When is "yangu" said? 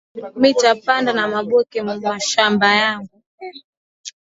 2.81-3.15